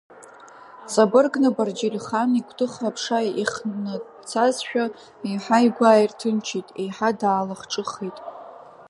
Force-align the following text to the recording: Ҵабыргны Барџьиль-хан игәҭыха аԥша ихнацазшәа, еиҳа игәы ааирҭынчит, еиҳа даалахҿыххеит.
Ҵабыргны 0.91 1.49
Барџьиль-хан 1.55 2.29
игәҭыха 2.39 2.85
аԥша 2.89 3.19
ихнацазшәа, 3.41 4.85
еиҳа 5.27 5.57
игәы 5.65 5.85
ааирҭынчит, 5.89 6.67
еиҳа 6.81 7.09
даалахҿыххеит. 7.19 8.17